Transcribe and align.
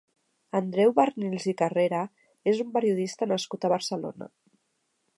Andreu 0.59 0.93
Barnils 0.99 1.45
i 1.53 1.53
Carrera 1.59 2.01
és 2.53 2.65
un 2.65 2.75
periodista 2.79 3.31
nascut 3.35 3.67
a 3.69 3.75
Barcelona. 3.79 4.33